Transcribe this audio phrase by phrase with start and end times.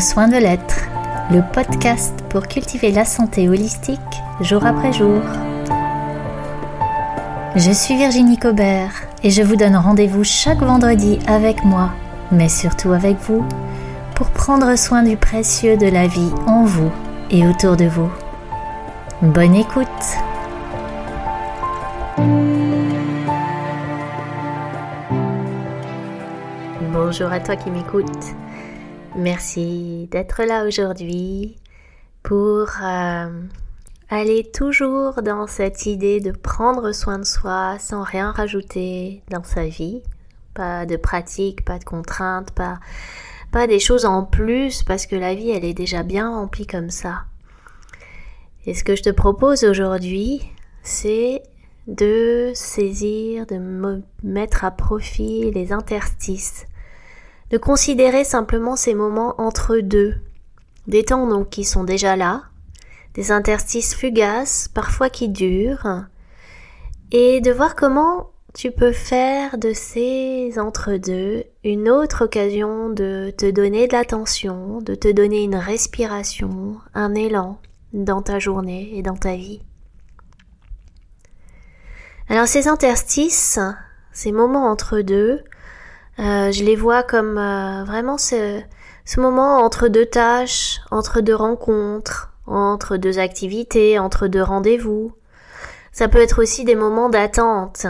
[0.00, 0.88] Prendre soin de l'être,
[1.30, 4.00] le podcast pour cultiver la santé holistique
[4.40, 5.20] jour après jour.
[7.54, 8.92] Je suis Virginie Cobert
[9.22, 11.90] et je vous donne rendez-vous chaque vendredi avec moi,
[12.32, 13.44] mais surtout avec vous,
[14.14, 16.90] pour prendre soin du précieux de la vie en vous
[17.30, 18.10] et autour de vous.
[19.20, 19.86] Bonne écoute
[26.90, 28.34] Bonjour à toi qui m'écoutes.
[29.16, 31.56] Merci d'être là aujourd'hui
[32.22, 33.42] pour euh,
[34.08, 39.66] aller toujours dans cette idée de prendre soin de soi sans rien rajouter dans sa
[39.66, 40.02] vie.
[40.54, 42.78] Pas de pratique, pas de contraintes, pas,
[43.50, 46.90] pas des choses en plus parce que la vie elle est déjà bien remplie comme
[46.90, 47.24] ça.
[48.64, 50.40] Et ce que je te propose aujourd'hui,
[50.84, 51.42] c'est
[51.88, 56.66] de saisir, de me mettre à profit les interstices
[57.50, 60.14] de considérer simplement ces moments entre deux,
[60.86, 62.44] des temps donc qui sont déjà là,
[63.14, 66.06] des interstices fugaces, parfois qui durent,
[67.12, 73.50] et de voir comment tu peux faire de ces entre-deux une autre occasion de te
[73.50, 77.58] donner de l'attention, de te donner une respiration, un élan
[77.92, 79.62] dans ta journée et dans ta vie.
[82.28, 83.58] Alors ces interstices,
[84.12, 85.42] ces moments entre deux,
[86.20, 88.60] euh, je les vois comme euh, vraiment ce,
[89.04, 95.12] ce moment entre deux tâches, entre deux rencontres, entre deux activités, entre deux rendez-vous.
[95.92, 97.86] Ça peut être aussi des moments d'attente.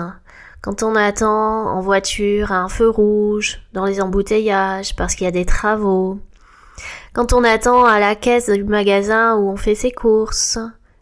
[0.63, 5.29] Quand on attend en voiture à un feu rouge, dans les embouteillages, parce qu'il y
[5.29, 6.19] a des travaux.
[7.13, 10.59] Quand on attend à la caisse du magasin où on fait ses courses.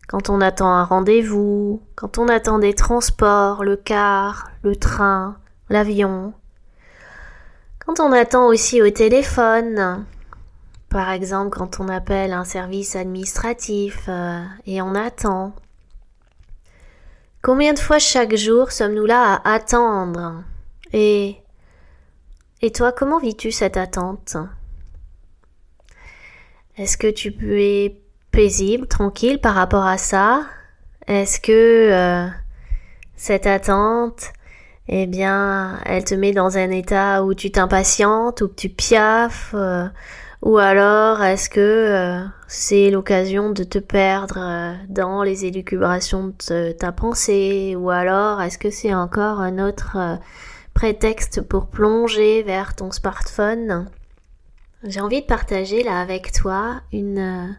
[0.09, 1.83] Quand on attend un rendez-vous.
[1.97, 5.37] Quand on attend des transports, le car, le train,
[5.69, 6.33] l'avion.
[7.89, 10.05] Quand on attend aussi au téléphone,
[10.91, 15.55] par exemple quand on appelle un service administratif euh, et on attend.
[17.41, 20.45] Combien de fois chaque jour sommes-nous là à attendre?
[20.93, 21.37] Et
[22.61, 24.37] et toi, comment vis-tu cette attente?
[26.77, 30.45] Est-ce que tu es paisible, tranquille par rapport à ça?
[31.07, 32.29] Est-ce que euh,
[33.17, 34.35] cette attente
[34.89, 39.87] eh bien, elle te met dans un état où tu t'impatientes, où tu piaffes, euh,
[40.41, 46.73] ou alors est-ce que euh, c'est l'occasion de te perdre euh, dans les élucubrations de
[46.73, 50.19] ta pensée, ou alors est-ce que c'est encore un autre
[50.73, 53.91] prétexte pour plonger vers ton smartphone?
[54.85, 57.57] J'ai envie de partager là avec toi une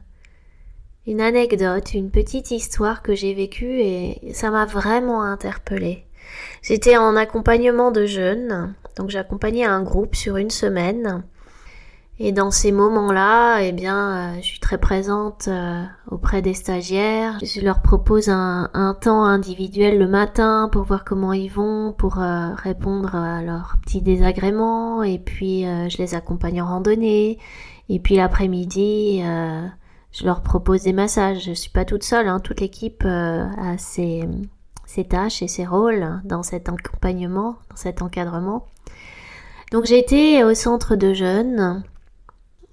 [1.06, 6.06] une anecdote, une petite histoire que j'ai vécue et ça m'a vraiment interpellée.
[6.62, 11.24] J'étais en accompagnement de jeunes, donc j'accompagnais un groupe sur une semaine.
[12.22, 17.40] Et dans ces moments-là, eh bien, euh, je suis très présente euh, auprès des stagiaires.
[17.42, 18.68] Je leur propose un,
[19.00, 24.02] temps individuel le matin pour voir comment ils vont, pour euh, répondre à leurs petits
[24.02, 25.02] désagréments.
[25.02, 27.40] Et puis, je les accompagne en randonnée.
[27.88, 29.24] Et puis l'après-midi,
[30.12, 31.46] je leur propose des massages.
[31.46, 32.40] Je suis pas toute seule, hein.
[32.42, 34.28] toute l'équipe a ses
[34.90, 38.66] ses tâches et ses rôles dans cet accompagnement, dans cet encadrement.
[39.72, 41.84] Donc j'ai été au centre de jeunes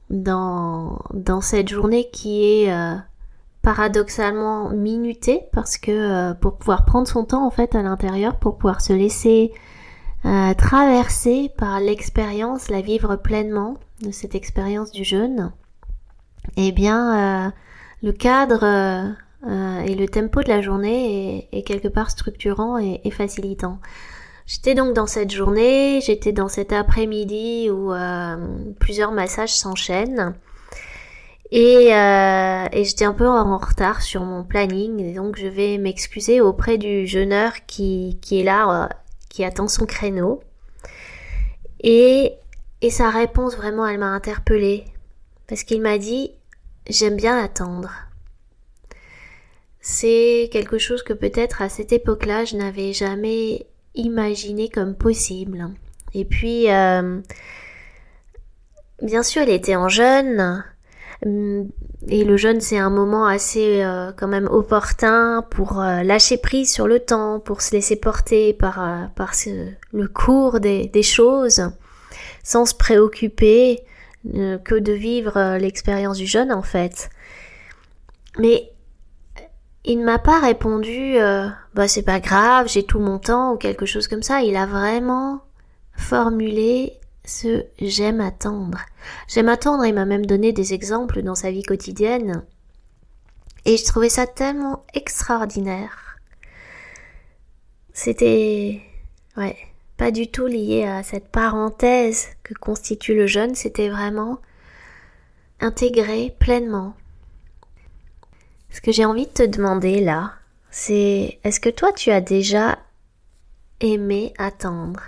[0.08, 2.94] dans, dans cette journée qui est euh,
[3.60, 8.56] paradoxalement minutée parce que euh, pour pouvoir prendre son temps en fait à l'intérieur, pour
[8.56, 9.52] pouvoir se laisser
[10.24, 15.52] euh, traverser par l'expérience, la vivre pleinement de cette expérience du jeûne,
[16.56, 17.52] eh bien
[18.02, 19.16] le cadre
[19.48, 23.78] euh, et le tempo de la journée est, quelque part structurant et, facilitant.
[24.46, 28.36] J'étais donc dans cette journée, j'étais dans cet après-midi où euh,
[28.78, 30.34] plusieurs massages s'enchaînent.
[31.52, 35.78] Et, euh, et j'étais un peu en retard sur mon planning, et donc je vais
[35.78, 38.88] m'excuser auprès du jeuneur qui, qui est là,
[39.28, 40.40] qui attend son créneau.
[41.80, 42.32] Et,
[42.82, 44.84] et sa réponse vraiment, elle m'a interpellée.
[45.48, 46.32] Parce qu'il m'a dit,
[46.88, 48.05] j'aime bien attendre
[49.88, 55.68] c'est quelque chose que peut-être à cette époque-là je n'avais jamais imaginé comme possible.
[56.12, 57.20] Et puis, euh,
[59.00, 60.64] bien sûr, il était en jeûne.
[61.24, 61.68] Hum,
[62.08, 66.72] et le jeûne, c'est un moment assez euh, quand même opportun pour euh, lâcher prise
[66.72, 69.34] sur le temps, pour se laisser porter par, par
[69.92, 71.62] le cours des, des, choses,
[72.42, 73.84] sans se préoccuper
[74.64, 77.08] que de vivre l'expérience du jeûne en fait.
[78.36, 78.72] Mais
[79.86, 83.56] il ne m'a pas répondu euh, bah c'est pas grave, j'ai tout mon temps ou
[83.56, 84.42] quelque chose comme ça.
[84.42, 85.40] Il a vraiment
[85.92, 86.94] formulé
[87.24, 88.78] ce j'aime attendre.
[89.28, 92.42] J'aime attendre, il m'a même donné des exemples dans sa vie quotidienne.
[93.64, 96.18] Et je trouvais ça tellement extraordinaire.
[97.92, 98.82] C'était,
[99.36, 99.56] ouais,
[99.96, 104.38] pas du tout lié à cette parenthèse que constitue le jeûne, c'était vraiment
[105.60, 106.94] intégré pleinement.
[108.76, 110.34] Ce que j'ai envie de te demander là,
[110.70, 112.76] c'est est-ce que toi tu as déjà
[113.80, 115.00] aimé attendre?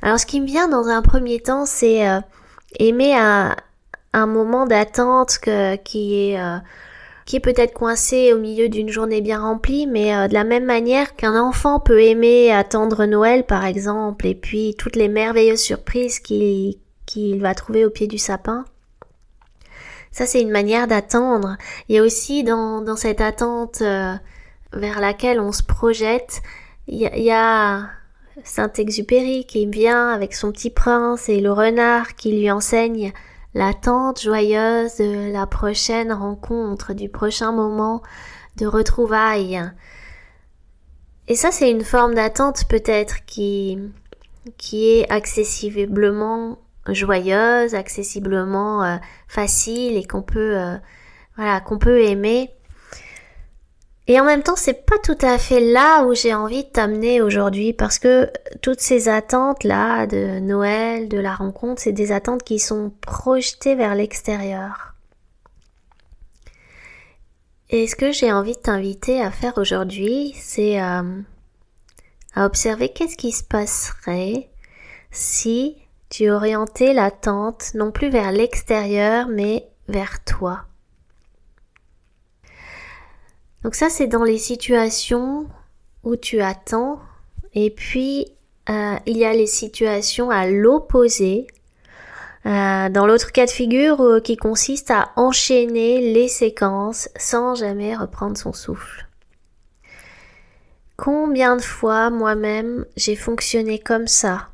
[0.00, 2.20] Alors ce qui me vient dans un premier temps, c'est euh,
[2.78, 3.54] aimer un,
[4.14, 5.38] moment d'attente
[5.84, 6.56] qui est euh,
[7.26, 10.64] qui est peut-être coincé au milieu d'une journée bien remplie, mais euh, de la même
[10.64, 16.18] manière qu'un enfant peut aimer attendre Noël par exemple, et puis toutes les merveilleuses surprises
[16.18, 16.78] qu'il
[17.42, 18.64] va trouver au pied du sapin.
[20.16, 21.58] Ça c'est une manière d'attendre.
[21.90, 23.82] Il y a aussi dans, dans cette attente
[24.72, 26.40] vers laquelle on se projette,
[26.88, 27.90] il y, a
[28.44, 33.12] Saint-Exupéry qui vient avec son petit prince et le renard qui lui enseigne
[33.54, 38.02] l'attente joyeuse de la prochaine rencontre, du prochain moment
[38.56, 39.60] de retrouvailles.
[41.28, 43.78] Et ça, c'est une forme d'attente peut-être qui,
[44.56, 46.58] qui est accessiblement
[46.94, 48.96] joyeuse, accessiblement euh,
[49.28, 50.76] facile et qu'on peut, euh,
[51.36, 52.50] voilà, qu'on peut aimer.
[54.08, 57.20] Et en même temps, c'est pas tout à fait là où j'ai envie de t'amener
[57.20, 58.30] aujourd'hui parce que
[58.62, 63.74] toutes ces attentes là de Noël, de la rencontre, c'est des attentes qui sont projetées
[63.74, 64.94] vers l'extérieur.
[67.68, 71.20] Et ce que j'ai envie de t'inviter à faire aujourd'hui, c'est euh,
[72.36, 74.50] à observer qu'est-ce qui se passerait
[75.10, 75.76] si
[76.08, 80.64] tu orientais l'attente non plus vers l'extérieur mais vers toi.
[83.62, 85.48] Donc ça, c'est dans les situations
[86.04, 87.00] où tu attends.
[87.52, 88.26] Et puis,
[88.68, 91.48] euh, il y a les situations à l'opposé.
[92.46, 97.96] Euh, dans l'autre cas de figure euh, qui consiste à enchaîner les séquences sans jamais
[97.96, 99.08] reprendre son souffle.
[100.96, 104.48] Combien de fois moi-même j'ai fonctionné comme ça?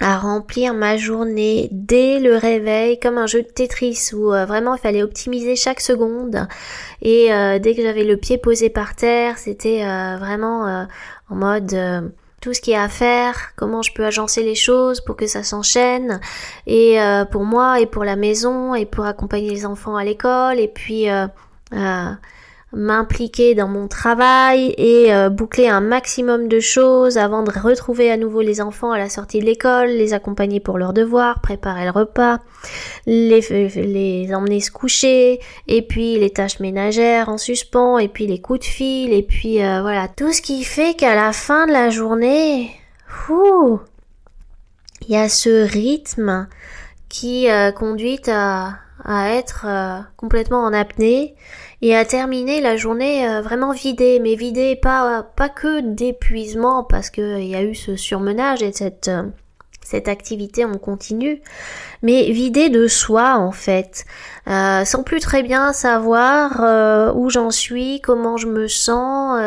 [0.00, 4.74] À remplir ma journée dès le réveil comme un jeu de Tetris où euh, vraiment
[4.74, 6.48] il fallait optimiser chaque seconde.
[7.02, 10.86] Et euh, dès que j'avais le pied posé par terre c'était euh, vraiment
[11.30, 11.76] en mode
[12.40, 15.26] tout ce qu'il y a à faire, comment je peux agencer les choses pour que
[15.26, 16.20] ça s'enchaîne.
[16.66, 16.98] Et
[17.30, 21.06] pour moi et pour la maison et pour accompagner les enfants à l'école et puis
[22.74, 28.16] m'impliquer dans mon travail et euh, boucler un maximum de choses avant de retrouver à
[28.16, 31.90] nouveau les enfants à la sortie de l'école, les accompagner pour leurs devoirs, préparer le
[31.90, 32.38] repas,
[33.06, 38.40] les, les emmener se coucher, et puis les tâches ménagères en suspens, et puis les
[38.40, 41.72] coups de fil, et puis euh, voilà, tout ce qui fait qu'à la fin de
[41.72, 42.70] la journée,
[43.30, 43.78] il
[45.08, 46.48] y a ce rythme
[47.08, 48.74] qui euh, conduit à,
[49.04, 49.66] à être
[50.16, 51.36] complètement en apnée
[51.84, 57.10] et à terminer la journée euh, vraiment vidée, mais vidée pas, pas que d'épuisement parce
[57.10, 59.24] qu'il y a eu ce surmenage et cette, euh,
[59.82, 61.42] cette activité en continu,
[62.00, 64.06] mais vidée de soi en fait,
[64.48, 69.38] euh, sans plus très bien savoir où j'en suis, comment je me sens,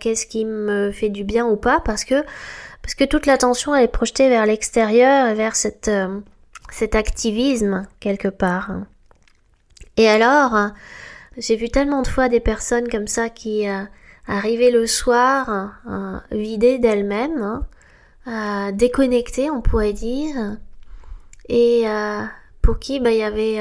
[0.00, 2.24] qu'est-ce qui me fait du bien ou pas, parce que
[2.80, 5.90] parce que toute l'attention elle est projetée vers l'extérieur et vers cette
[6.72, 8.70] cet activisme quelque part.
[9.98, 10.70] Et alors,
[11.36, 13.82] j'ai vu tellement de fois des personnes comme ça qui euh,
[14.26, 17.66] arrivaient le soir euh, vidées d'elles-mêmes, hein,
[18.26, 20.56] euh, déconnectées on pourrait dire,
[21.48, 22.22] et euh,
[22.62, 23.60] pour qui bah, il y avait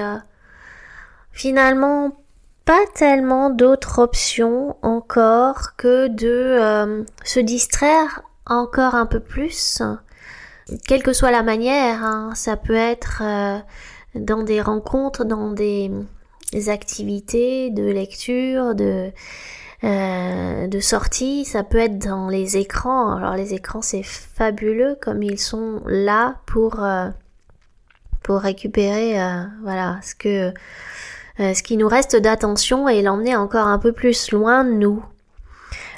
[1.31, 2.17] finalement
[2.65, 9.81] pas tellement d'autres options encore que de se distraire encore un peu plus,
[10.87, 12.03] quelle que soit la manière.
[12.05, 12.31] Hein.
[12.35, 13.21] ça peut être
[14.15, 15.91] dans des rencontres, dans des
[16.69, 19.11] activités de lecture, de,
[19.83, 23.15] euh, de sortie, ça peut être dans les écrans.
[23.17, 27.09] Alors les écrans c'est fabuleux comme ils sont là pour euh,
[28.21, 30.53] pour récupérer euh, voilà ce que
[31.39, 35.03] ce qui nous reste d'attention et l'emmener encore un peu plus loin de nous,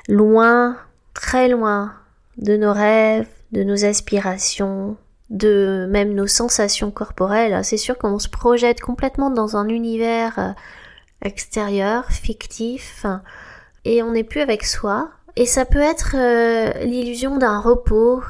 [0.07, 0.77] loin,
[1.13, 1.93] très loin
[2.37, 4.95] de nos rêves, de nos aspirations,
[5.29, 7.63] de même nos sensations corporelles.
[7.63, 10.51] C'est sûr qu'on se projette complètement dans un univers euh,
[11.21, 13.05] extérieur, fictif,
[13.83, 15.09] et on n'est plus avec soi.
[15.35, 18.23] Et ça peut être euh, l'illusion d'un repos,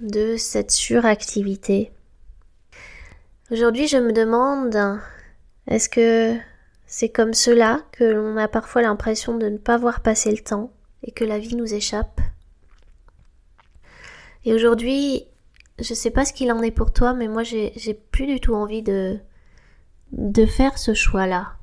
[0.00, 1.92] de cette suractivité.
[3.50, 4.98] Aujourd'hui, je me demande,
[5.66, 6.36] est-ce que
[6.86, 10.72] c'est comme cela que l'on a parfois l'impression de ne pas voir passer le temps
[11.02, 12.20] et que la vie nous échappe?
[14.44, 15.26] Et aujourd'hui,
[15.78, 17.72] je sais pas ce qu'il en est pour toi, mais moi j'ai
[18.10, 19.18] plus du tout envie de,
[20.12, 21.54] de faire ce choix-là.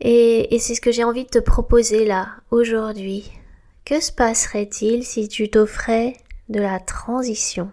[0.00, 3.30] Et, et c'est ce que j'ai envie de te proposer là, aujourd'hui.
[3.84, 6.16] Que se passerait-il si tu t'offrais
[6.48, 7.70] de la transition?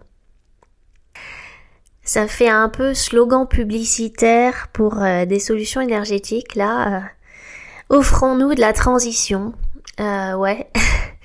[2.04, 6.98] Ça fait un peu slogan publicitaire pour euh, des solutions énergétiques là.
[6.98, 9.54] Euh, offrons-nous de la transition.
[10.00, 10.72] Euh, ouais.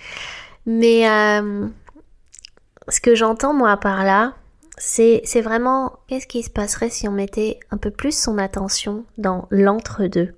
[0.67, 1.07] Mais
[2.89, 4.35] ce que j'entends moi par là,
[4.77, 9.05] c'est, c'est vraiment qu'est-ce qui se passerait si on mettait un peu plus son attention
[9.19, 10.35] dans l'entre-deux?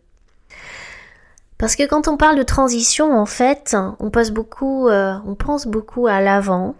[1.59, 5.67] Parce que quand on parle de transition, en fait, on passe beaucoup, euh, on pense
[5.67, 6.75] beaucoup à l'avant,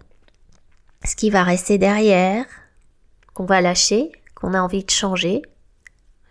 [1.04, 2.44] ce qui va rester derrière,
[3.32, 5.42] qu'on va lâcher, qu'on a envie de changer,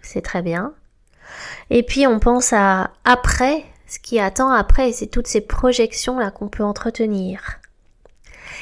[0.02, 0.74] c'est très bien.
[1.72, 6.30] Et puis on pense à après, ce qui attend après, c'est toutes ces projections là
[6.30, 7.60] qu'on peut entretenir.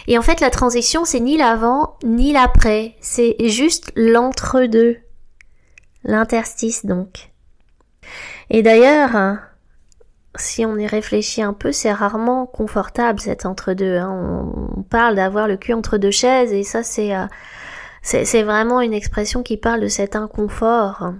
[0.07, 4.97] Et en fait, la transition, c'est ni l'avant ni l'après, c'est juste l'entre-deux.
[6.03, 7.31] L'interstice donc.
[8.49, 9.39] Et d'ailleurs,
[10.35, 13.97] si on y réfléchit un peu, c'est rarement confortable cet entre-deux.
[13.97, 14.53] Hein.
[14.77, 17.25] On, parle d'avoir le cul entre deux chaises et ça c'est euh,
[18.03, 21.13] c'est vraiment une expression qui parle de cet inconfort.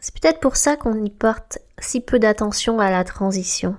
[0.00, 3.76] C'est peut-être pour ça qu'on y porte si peu d'attention à la transition.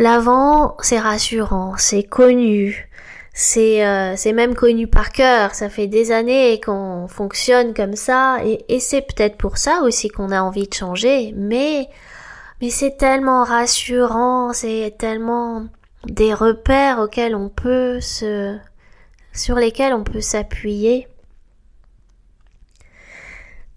[0.00, 2.88] L'avant, c'est rassurant, c'est connu,
[3.34, 5.54] c'est euh, même connu par cœur.
[5.54, 10.08] Ça fait des années qu'on fonctionne comme ça, et, et c'est peut-être pour ça aussi
[10.08, 11.34] qu'on a envie de changer.
[11.36, 11.86] Mais
[12.62, 15.66] mais c'est tellement rassurant, c'est tellement
[16.06, 18.56] des repères auxquels on peut se
[19.34, 21.08] sur lesquels on peut s'appuyer.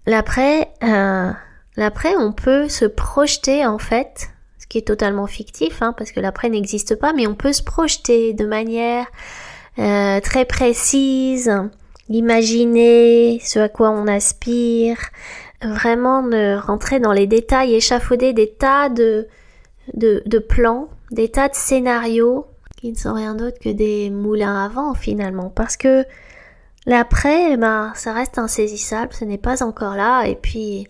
[0.06, 1.32] L'après, euh,
[1.76, 4.30] l'après, on peut se projeter en fait,
[4.82, 9.06] totalement fictif, hein, parce que l'après n'existe pas, mais on peut se projeter de manière
[9.78, 11.50] euh, très précise,
[12.08, 14.98] imaginer ce à quoi on aspire,
[15.62, 16.22] vraiment
[16.60, 19.28] rentrer dans les détails, échafauder des tas de,
[19.94, 24.64] de, de plans, des tas de scénarios qui ne sont rien d'autre que des moulins
[24.64, 26.04] à vent finalement, parce que
[26.86, 30.86] L'après, eh ben, ça reste insaisissable, ce n'est pas encore là, et puis,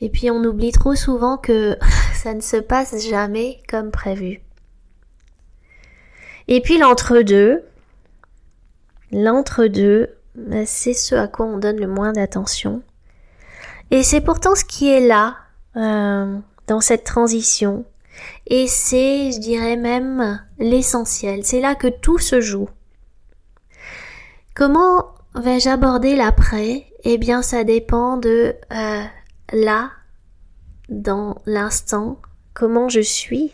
[0.00, 1.76] et puis on oublie trop souvent que
[2.22, 4.40] ça ne se passe jamais comme prévu.
[6.46, 7.64] Et puis l'entre-deux,
[9.10, 12.82] l'entre-deux, ben, c'est ce à quoi on donne le moins d'attention.
[13.90, 15.36] Et c'est pourtant ce qui est là,
[15.76, 16.38] euh,
[16.68, 17.84] dans cette transition.
[18.46, 21.44] Et c'est, je dirais même, l'essentiel.
[21.44, 22.68] C'est là que tout se joue.
[24.54, 26.86] Comment vais-je aborder l'après?
[27.02, 29.02] Eh bien, ça dépend de euh,
[29.52, 29.90] là,
[31.00, 32.18] dans l'instant,
[32.54, 33.52] comment je suis,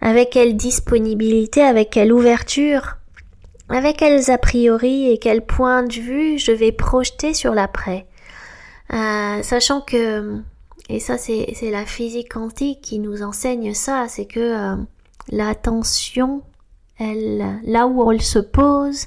[0.00, 2.96] avec quelle disponibilité, avec quelle ouverture,
[3.68, 8.06] avec quels a priori et quel point de vue je vais projeter sur l'après.
[8.92, 10.40] Euh, sachant que,
[10.90, 14.76] et ça c'est la physique quantique qui nous enseigne ça, c'est que euh,
[15.30, 16.42] l'attention,
[17.00, 19.06] là où elle se pose,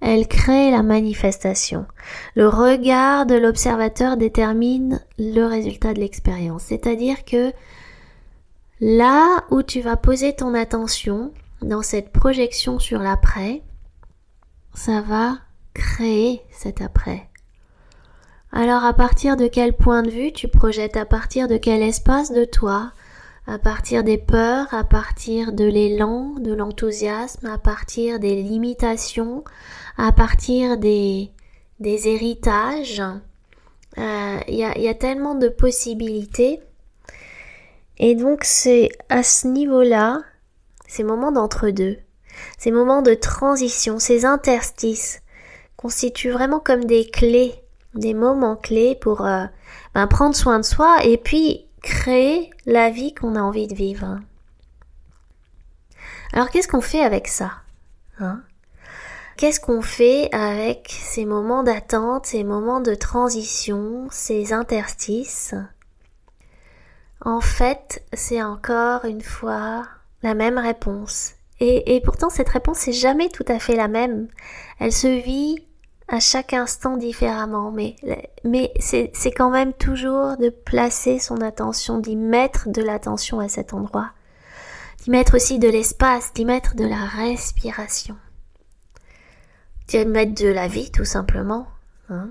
[0.00, 1.86] elle crée la manifestation.
[2.34, 6.62] Le regard de l'observateur détermine le résultat de l'expérience.
[6.64, 7.52] C'est-à-dire que
[8.80, 13.62] là où tu vas poser ton attention dans cette projection sur l'après,
[14.74, 15.38] ça va
[15.74, 17.28] créer cet après.
[18.52, 22.32] Alors à partir de quel point de vue tu projettes, à partir de quel espace
[22.32, 22.92] de toi,
[23.46, 29.44] à partir des peurs, à partir de l'élan, de l'enthousiasme, à partir des limitations,
[29.96, 31.30] à partir des,
[31.80, 33.02] des héritages.
[33.96, 36.60] Il euh, y, a, y, a, tellement de possibilités.
[37.98, 40.22] Et donc c'est à ce niveau-là,
[40.86, 41.98] ces moments d'entre-deux,
[42.58, 45.22] ces moments de transition, ces interstices,
[45.76, 47.54] constituent vraiment comme des clés,
[47.94, 49.44] des moments clés pour euh,
[49.94, 54.20] ben, prendre soin de soi et puis créer la vie qu'on a envie de vivre.
[56.32, 57.50] Alors qu'est-ce qu'on fait avec ça
[58.20, 58.42] hein?
[59.36, 65.54] Qu'est-ce qu'on fait avec ces moments d'attente, ces moments de transition, ces interstices?
[67.22, 69.86] En fait, c'est encore une fois
[70.22, 71.32] la même réponse.
[71.58, 74.28] Et, et pourtant, cette réponse n'est jamais tout à fait la même.
[74.78, 75.56] Elle se vit
[76.10, 77.96] à chaque instant différemment, mais,
[78.44, 83.72] mais c'est, quand même toujours de placer son attention, d'y mettre de l'attention à cet
[83.72, 84.10] endroit,
[85.02, 88.16] d'y mettre aussi de l'espace, d'y mettre de la respiration
[89.98, 91.66] mettre de la vie tout simplement.
[92.08, 92.30] Hein.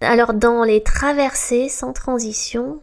[0.00, 2.82] Alors dans les traversées sans transition,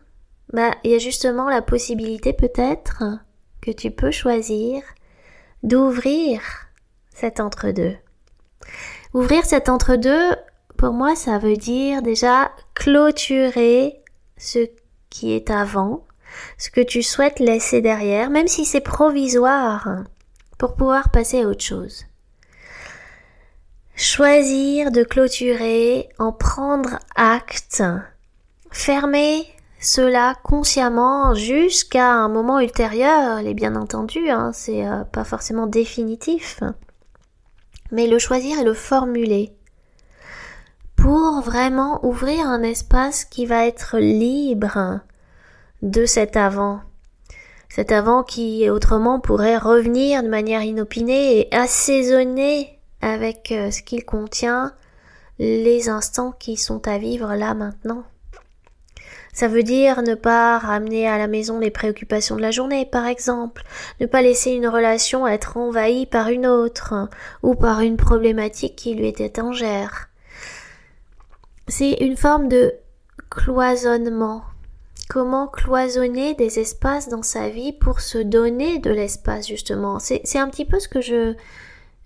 [0.51, 3.03] bah il y a justement la possibilité peut-être
[3.61, 4.83] que tu peux choisir
[5.63, 6.41] d'ouvrir
[7.13, 7.95] cet entre-deux.
[9.13, 10.35] Ouvrir cet entre-deux,
[10.77, 14.01] pour moi, ça veut dire déjà clôturer
[14.37, 14.67] ce
[15.09, 16.03] qui est avant,
[16.57, 20.03] ce que tu souhaites laisser derrière, même si c'est provisoire,
[20.57, 22.05] pour pouvoir passer à autre chose.
[23.95, 27.81] Choisir de clôturer, en prendre acte,
[28.69, 29.47] fermer
[29.79, 36.59] cela consciemment jusqu'à un moment ultérieur, et bien entendu, hein, c'est euh, pas forcément définitif,
[37.95, 39.53] mais le choisir et le formuler
[40.95, 45.01] pour vraiment ouvrir un espace qui va être libre
[45.81, 46.81] de cet avant.
[47.69, 54.03] Cet avant qui autrement pourrait revenir de manière inopinée et assaisonner avec euh, ce qu'il
[54.03, 54.73] contient
[55.37, 58.03] les instants qui sont à vivre là maintenant.
[59.35, 63.05] Ça veut dire ne pas ramener à la maison les préoccupations de la journée, par
[63.05, 63.63] exemple,
[63.99, 67.09] ne pas laisser une relation être envahie par une autre,
[67.43, 70.07] ou par une problématique qui lui est étrangère.
[71.67, 72.75] C'est une forme de
[73.29, 74.43] cloisonnement.
[75.09, 79.99] Comment cloisonner des espaces dans sa vie pour se donner de l'espace, justement?
[79.99, 81.35] C'est un petit peu ce que je,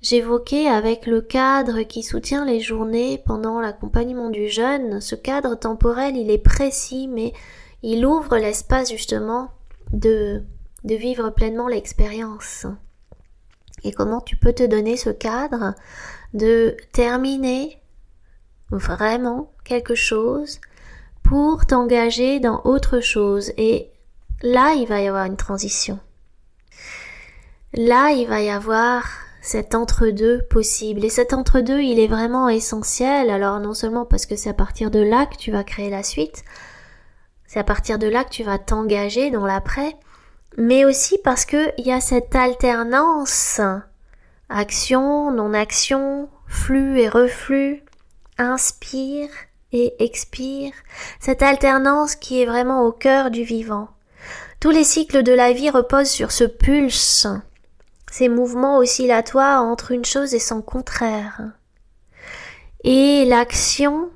[0.02, 5.02] J'évoquais avec le cadre qui soutient les journées pendant l'accompagnement du jeune.
[5.02, 7.34] Ce cadre temporel, il est précis, mais
[7.84, 9.52] il ouvre l'espace justement
[9.92, 10.42] de,
[10.86, 12.66] de vivre pleinement l'expérience.
[13.84, 15.76] Et comment tu peux te donner ce cadre
[16.34, 17.82] de terminer
[18.72, 20.60] vraiment quelque chose
[21.24, 23.52] pour t'engager dans autre chose?
[23.58, 23.92] Et
[24.44, 26.00] là, il va y avoir une transition.
[27.74, 29.04] Là, il va y avoir
[29.50, 31.04] cet entre-deux possible.
[31.04, 33.32] Et cet entre-deux, il est vraiment essentiel.
[33.32, 36.04] Alors non seulement parce que c'est à partir de là que tu vas créer la
[36.04, 36.44] suite,
[37.48, 39.96] c'est à partir de là que tu vas t'engager dans l'après,
[40.56, 43.60] mais aussi parce que il y a cette alternance
[44.50, 47.84] action, non-action, flux et reflux,
[48.38, 49.30] inspire
[49.72, 50.74] et expire,
[51.20, 53.88] cette alternance qui est vraiment au cœur du vivant.
[54.60, 57.28] Tous les cycles de la vie reposent sur ce pulse
[58.12, 61.42] ces mouvements oscillatoires entre une chose et son contraire.
[62.84, 64.10] Et l'action,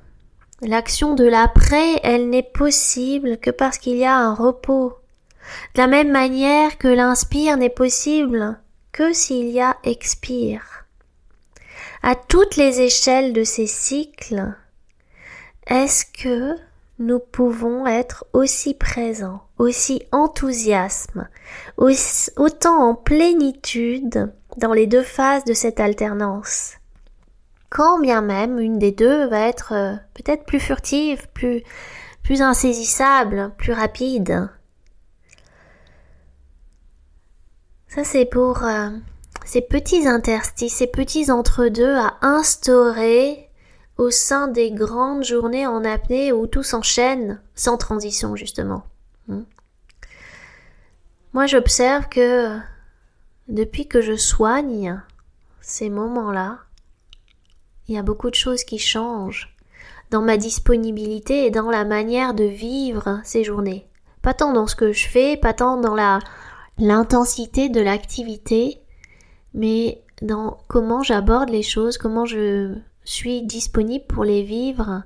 [0.62, 4.94] l'action de l'après, elle n'est possible que parce qu'il y a un repos.
[5.74, 8.58] De la même manière que l'inspire n'est possible
[8.92, 10.86] que s'il y a expire.
[12.02, 14.54] À toutes les échelles de ces cycles,
[15.66, 16.56] est-ce que
[16.98, 21.28] nous pouvons être aussi présents, aussi enthousiasme,
[21.76, 26.74] autant en plénitude dans les deux phases de cette alternance.
[27.70, 31.62] Quand bien même une des deux va être euh, peut-être plus furtive, plus,
[32.22, 34.48] plus insaisissable, plus rapide.
[37.88, 38.90] Ça c'est pour euh,
[39.44, 43.43] ces petits interstices, ces petits entre-deux à instaurer
[43.96, 48.84] au sein des grandes journées en apnée où tout s'enchaîne sans transition justement.
[49.28, 49.44] Hmm.
[51.32, 52.58] Moi j'observe que
[53.48, 55.00] depuis que je soigne
[55.60, 56.58] ces moments-là,
[57.88, 59.54] il y a beaucoup de choses qui changent
[60.10, 63.88] dans ma disponibilité et dans la manière de vivre ces journées.
[64.22, 66.18] Pas tant dans ce que je fais, pas tant dans la
[66.78, 68.80] l'intensité de l'activité,
[69.52, 72.74] mais dans comment j'aborde les choses, comment je
[73.04, 75.02] suis disponible pour les vivre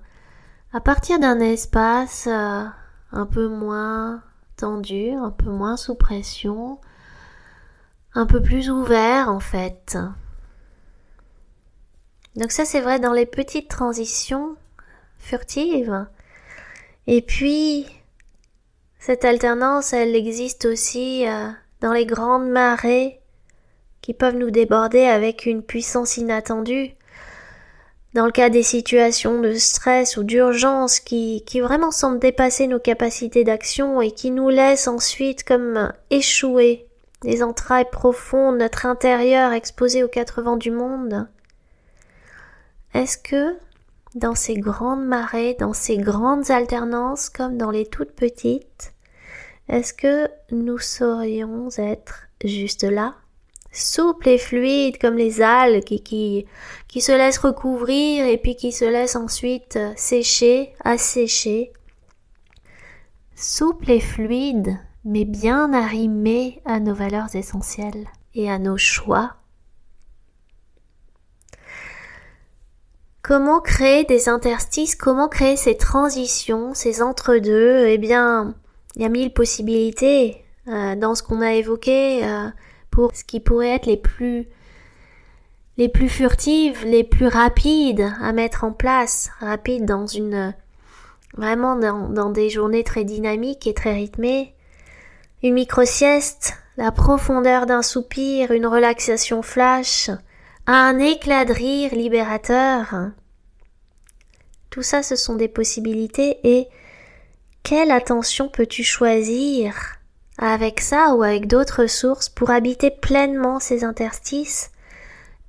[0.73, 2.65] à partir d'un espace euh,
[3.13, 4.23] un peu moins
[4.57, 6.79] tendu, un peu moins sous pression,
[8.15, 9.97] un peu plus ouvert en fait.
[12.37, 14.57] Donc ça c'est vrai dans les petites transitions
[15.19, 16.07] furtives.
[17.07, 17.87] Et puis
[18.99, 21.49] cette alternance, elle existe aussi euh,
[21.81, 23.21] dans les grandes marées
[24.03, 26.95] qui peuvent nous déborder avec une puissance inattendue
[28.15, 32.79] dans le cas des situations de stress ou d'urgence qui, qui vraiment semblent dépasser nos
[32.79, 36.87] capacités d'action et qui nous laissent ensuite comme échouer,
[37.23, 41.29] les entrailles profondes, notre intérieur exposé aux quatre vents du monde.
[42.95, 43.57] Est-ce que,
[44.15, 48.95] dans ces grandes marées, dans ces grandes alternances comme dans les toutes petites,
[49.69, 53.17] est-ce que nous saurions être juste là,
[53.71, 56.47] souple et fluide comme les algues qui, qui,
[56.89, 61.73] qui se laissent recouvrir et puis qui se laissent ensuite sécher, assécher.
[63.37, 69.35] Souple et fluide, mais bien arrimé à nos valeurs essentielles et à nos choix.
[73.23, 77.87] Comment créer des interstices, comment créer ces transitions, ces entre-deux?
[77.87, 78.55] Eh bien,
[78.97, 82.25] il y a mille possibilités euh, dans ce qu'on a évoqué.
[82.25, 82.49] Euh,
[82.99, 84.49] pour ce qui pourrait être les plus
[85.79, 90.53] les plus furtives, les plus rapides à mettre en place, rapides dans une
[91.35, 94.55] vraiment dans, des journées très dynamiques et très rythmées.
[95.45, 100.11] Une micro-sieste, la profondeur d'un soupir, une relaxation flash,
[100.67, 103.11] un éclat de rire libérateur.
[104.71, 106.67] Tout ça, ce sont des possibilités et
[107.63, 109.75] quelle attention peux-tu choisir
[110.39, 114.73] avec ça ou avec d'autres sources pour habiter pleinement ces interstices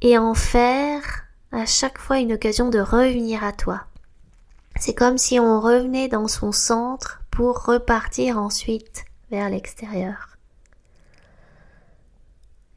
[0.02, 3.86] et en faire à chaque fois une occasion de revenir à toi.
[4.80, 10.38] C'est comme si on revenait dans son centre pour repartir ensuite vers l'extérieur.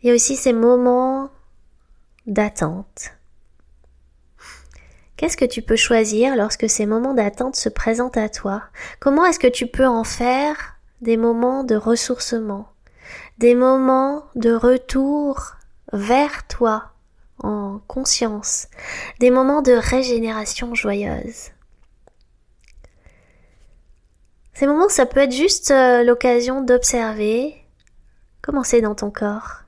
[0.02, 1.30] Il y a aussi ces moments
[2.26, 3.12] d'attente.
[5.16, 8.64] Qu'est-ce que tu peux choisir lorsque ces moments d'attente se présentent à toi?
[8.98, 12.72] Comment est-ce que tu peux en faire des moments de ressourcement,
[13.38, 15.52] des moments de retour
[15.92, 16.91] vers toi,
[17.38, 18.68] en conscience,
[19.20, 21.50] des moments de régénération joyeuse.
[24.54, 27.56] Ces moments, ça peut être juste euh, l'occasion d'observer
[28.42, 29.62] comment c'est dans ton corps.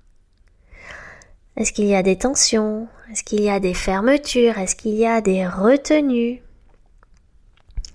[1.56, 2.88] Est-ce qu'il y a des tensions?
[3.10, 4.58] Est-ce qu'il y a des fermetures?
[4.58, 6.42] Est-ce qu'il y a des retenues?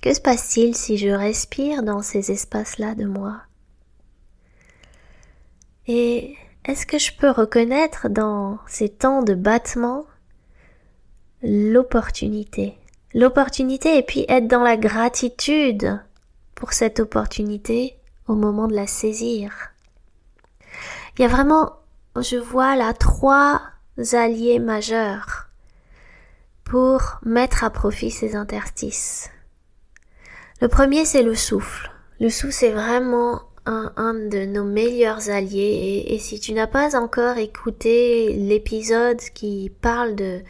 [0.01, 3.41] Que se passe-t-il si je respire dans ces espaces-là de moi?
[5.87, 10.05] Et est-ce que je peux reconnaître dans ces temps de battement
[11.41, 12.77] l'opportunité?
[13.13, 15.99] L'opportunité et puis être dans la gratitude
[16.55, 19.71] pour cette opportunité au moment de la saisir.
[21.17, 21.73] Il y a vraiment,
[22.15, 23.61] je vois là, trois
[24.13, 25.47] alliés majeurs
[26.63, 29.29] pour mettre à profit ces interstices.
[30.61, 31.91] Le premier, c'est le souffle.
[32.19, 33.41] Le souffle, c'est vraiment
[33.95, 36.05] un, de nos meilleurs alliés.
[36.07, 40.41] Et, si tu n'as pas encore écouté l'épisode qui parle de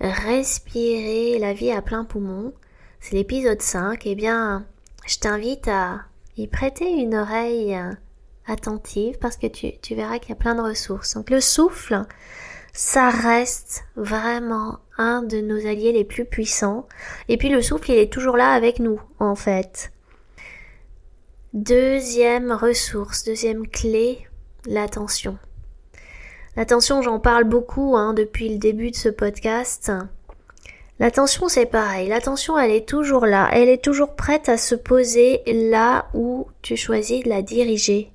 [0.00, 2.52] respirer la vie à plein poumon,
[3.00, 4.66] c'est l'épisode 5, eh bien,
[5.06, 6.02] je t'invite à
[6.36, 7.76] y prêter une oreille
[8.46, 11.14] attentive parce que tu, tu verras qu'il y a plein de ressources.
[11.14, 12.04] Donc le souffle,
[12.72, 16.86] ça reste vraiment un de nos alliés les plus puissants.
[17.28, 19.92] Et puis le souffle, il est toujours là avec nous, en fait.
[21.54, 24.26] Deuxième ressource, deuxième clé,
[24.66, 25.38] l'attention.
[26.56, 29.90] L'attention, j'en parle beaucoup hein, depuis le début de ce podcast.
[30.98, 32.08] L'attention, c'est pareil.
[32.08, 33.48] L'attention, elle est toujours là.
[33.50, 38.12] Elle est toujours prête à se poser là où tu choisis de la diriger.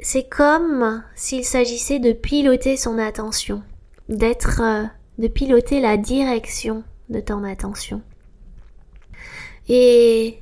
[0.00, 3.64] C'est comme s'il s'agissait de piloter son attention,
[4.08, 4.84] d'être, euh,
[5.18, 8.02] de piloter la direction de ton attention.
[9.68, 10.38] Et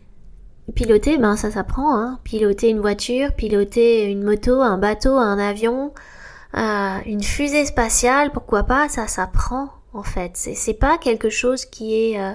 [0.74, 1.96] Piloter, ben ça s'apprend.
[1.96, 2.20] Hein.
[2.24, 5.92] Piloter une voiture, piloter une moto, un bateau, un avion,
[6.56, 10.32] euh, une fusée spatiale, pourquoi pas, ça s'apprend en fait.
[10.36, 12.32] C'est pas quelque chose qui est euh,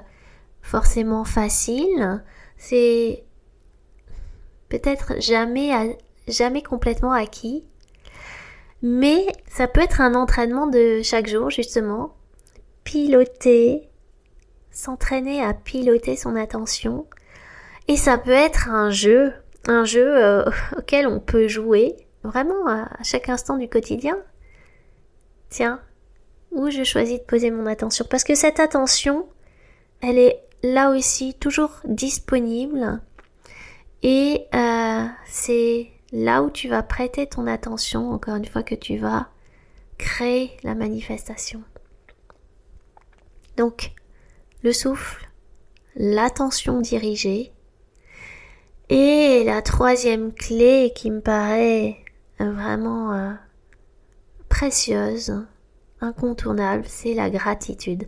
[0.61, 2.21] forcément facile.
[2.57, 3.23] C'est
[4.69, 7.63] peut-être jamais jamais complètement acquis.
[8.81, 12.13] Mais ça peut être un entraînement de chaque jour justement.
[12.83, 13.89] Piloter,
[14.71, 17.05] s'entraîner à piloter son attention
[17.87, 19.33] et ça peut être un jeu,
[19.67, 20.45] un jeu euh,
[20.77, 24.17] auquel on peut jouer vraiment à chaque instant du quotidien.
[25.49, 25.79] Tiens,
[26.51, 28.05] où je choisis de poser mon attention?
[28.09, 29.27] Parce que cette attention,
[30.01, 33.01] elle est là aussi toujours disponible
[34.03, 38.97] et euh, c'est là où tu vas prêter ton attention, encore une fois que tu
[38.97, 39.29] vas
[39.97, 41.61] créer la manifestation.
[43.55, 43.91] Donc,
[44.63, 45.27] le souffle,
[45.95, 47.51] l'attention dirigée,
[48.89, 51.97] et la troisième clé qui me paraît
[52.39, 53.33] vraiment euh,
[54.47, 55.45] précieuse,
[55.99, 58.05] incontournable, c'est la gratitude.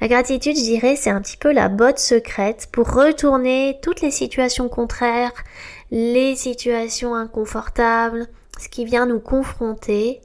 [0.00, 4.10] La gratitude, je dirais, c'est un petit peu la botte secrète pour retourner toutes les
[4.10, 5.44] situations contraires,
[5.90, 8.26] les situations inconfortables,
[8.58, 10.20] ce qui vient nous confronter,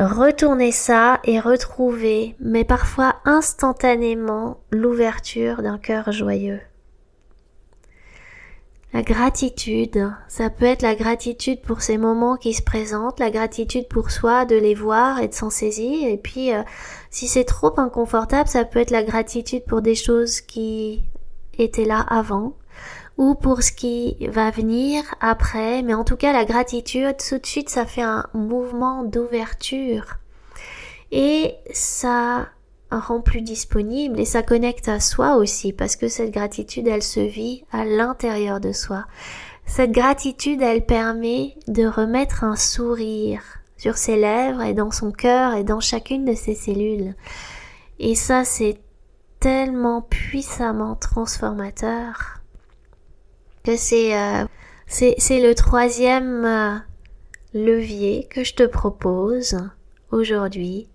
[0.00, 6.60] retourner ça et retrouver, mais parfois instantanément, l'ouverture d'un cœur joyeux.
[8.94, 13.88] La gratitude, ça peut être la gratitude pour ces moments qui se présentent, la gratitude
[13.88, 16.62] pour soi de les voir et de s'en saisir, et puis euh,
[17.10, 21.02] si c'est trop inconfortable, ça peut être la gratitude pour des choses qui
[21.58, 22.54] étaient là avant,
[23.18, 27.46] ou pour ce qui va venir après, mais en tout cas la gratitude, tout de
[27.46, 30.18] suite ça fait un mouvement d'ouverture.
[31.10, 32.46] Et ça
[33.00, 37.20] rend plus disponible et ça connecte à soi aussi parce que cette gratitude elle se
[37.20, 39.04] vit à l'intérieur de soi.
[39.66, 43.42] Cette gratitude, elle permet de remettre un sourire
[43.76, 47.14] sur ses lèvres et dans son cœur et dans chacune de ses cellules.
[47.98, 48.78] Et ça, c'est
[49.40, 52.40] tellement puissamment transformateur
[53.62, 54.44] que c'est euh,
[54.86, 56.74] c'est le troisième euh,
[57.54, 59.58] levier que je te propose
[60.10, 60.88] aujourd'hui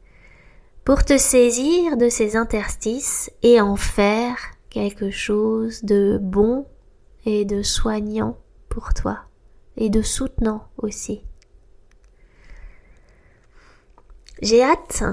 [0.89, 4.37] pour te saisir de ces interstices et en faire
[4.71, 6.65] quelque chose de bon
[7.27, 9.19] et de soignant pour toi
[9.77, 11.21] et de soutenant aussi.
[14.41, 15.03] J'ai hâte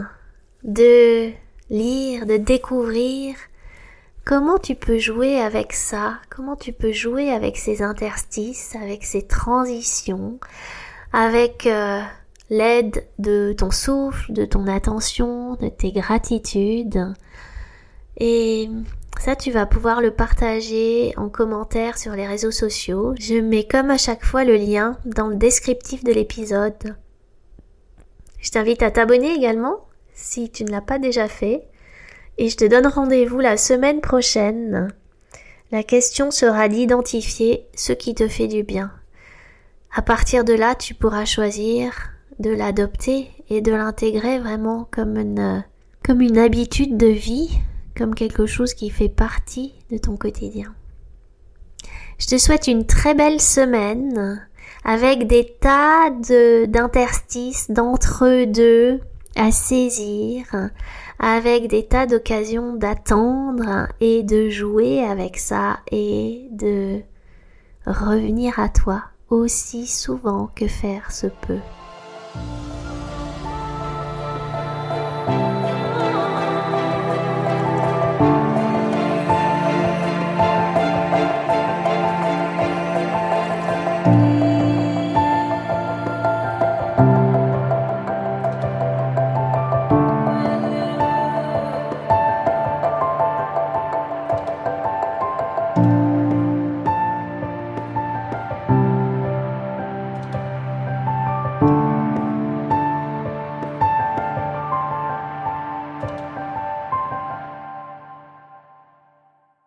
[0.65, 1.31] de
[1.69, 3.37] lire, de découvrir
[4.25, 9.27] comment tu peux jouer avec ça, comment tu peux jouer avec ces interstices, avec ces
[9.27, 10.41] transitions,
[11.13, 12.01] avec euh,
[12.51, 17.15] l'aide de ton souffle, de ton attention, de tes gratitudes.
[18.19, 18.71] Et
[19.21, 23.15] ça, tu vas pouvoir le partager en commentaire sur les réseaux sociaux.
[23.19, 26.97] Je mets comme à chaque fois le lien dans le descriptif de l'épisode.
[28.39, 31.67] Je t'invite à t'abonner également si tu ne l'as pas déjà fait.
[32.39, 34.93] Et je te donne rendez-vous la semaine prochaine.
[35.73, 38.93] La question sera d'identifier ce qui te fait du bien.
[39.95, 45.65] À partir de là, tu pourras choisir de l'adopter et de l'intégrer vraiment comme une,
[46.05, 47.51] comme une habitude de vie,
[47.97, 50.75] comme quelque chose qui fait partie de ton quotidien.
[52.19, 54.47] Je te souhaite une très belle semaine
[54.85, 56.11] avec des tas
[56.67, 59.01] d'interstices, d'entre-deux
[59.37, 60.47] à saisir,
[61.19, 67.01] avec des tas d'occasions d'attendre et de jouer avec ça et de
[67.87, 71.61] revenir à toi aussi souvent que faire se peut.
[72.37, 72.66] you